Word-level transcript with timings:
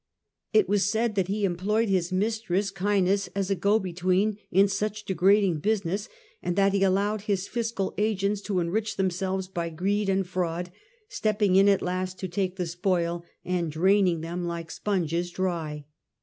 It 0.51 0.61
and 0.61 0.63
made 0.63 0.67
was 0.69 0.89
said 0.89 1.13
that 1.13 1.27
he 1.27 1.45
employed 1.45 1.87
his 1.87 2.11
mistress, 2.11 2.73
money 2.81 2.97
in 2.97 3.05
Caenis, 3.05 3.29
as 3.35 3.51
a 3.51 3.55
go 3.55 3.77
between 3.77 4.39
in 4.49 4.67
such 4.67 5.05
degrading 5.05 5.59
business, 5.59 6.09
and 6.41 6.55
that 6.55 6.73
he 6.73 6.81
allowed 6.81 7.21
his 7.21 7.47
fiscal 7.47 7.93
agents 7.99 8.41
4 8.41 8.45
to 8.55 8.59
enrich 8.61 8.97
themselves 8.97 9.47
by 9.47 9.69
greed 9.69 10.09
and 10.09 10.25
fraud, 10.25 10.71
step 11.07 11.39
merry, 11.39 11.49
ping 11.49 11.55
in 11.57 11.69
at 11.69 11.83
last 11.83 12.17
to 12.17 12.27
take 12.27 12.55
the 12.55 12.65
spoil, 12.65 13.23
and 13.45 13.71
draining 13.71 14.21
them 14.21 14.43
like 14.43 14.71
sponges 14.71 15.29
dry. 15.29 15.85